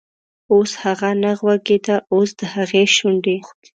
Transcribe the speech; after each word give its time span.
اوس 0.53 0.71
هغه 0.83 1.09
نه 1.23 1.31
خوږیده، 1.39 1.95
اوس 2.13 2.29
دهغې 2.39 2.83
شونډې، 2.95 3.37